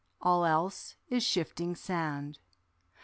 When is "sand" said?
1.75-2.39